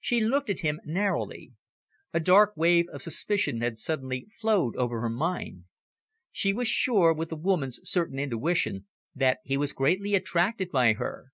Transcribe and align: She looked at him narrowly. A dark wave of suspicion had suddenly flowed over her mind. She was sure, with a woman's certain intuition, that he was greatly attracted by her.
She 0.00 0.20
looked 0.20 0.50
at 0.50 0.60
him 0.60 0.82
narrowly. 0.84 1.54
A 2.12 2.20
dark 2.20 2.54
wave 2.58 2.88
of 2.90 3.00
suspicion 3.00 3.62
had 3.62 3.78
suddenly 3.78 4.28
flowed 4.38 4.76
over 4.76 5.00
her 5.00 5.08
mind. 5.08 5.64
She 6.30 6.52
was 6.52 6.68
sure, 6.68 7.14
with 7.14 7.32
a 7.32 7.36
woman's 7.36 7.80
certain 7.88 8.18
intuition, 8.18 8.84
that 9.14 9.38
he 9.46 9.56
was 9.56 9.72
greatly 9.72 10.14
attracted 10.14 10.70
by 10.72 10.92
her. 10.92 11.32